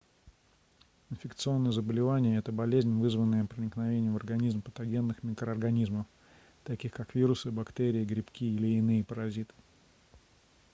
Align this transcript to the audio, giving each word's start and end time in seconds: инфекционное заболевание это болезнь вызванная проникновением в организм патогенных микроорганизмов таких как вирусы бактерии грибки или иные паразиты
инфекционное 1.11 1.71
заболевание 1.71 2.39
это 2.39 2.51
болезнь 2.51 2.91
вызванная 2.91 3.45
проникновением 3.45 4.13
в 4.13 4.15
организм 4.15 4.63
патогенных 4.63 5.21
микроорганизмов 5.21 6.07
таких 6.63 6.91
как 6.91 7.13
вирусы 7.13 7.51
бактерии 7.51 8.03
грибки 8.03 8.45
или 8.51 8.77
иные 8.79 9.03
паразиты 9.03 9.53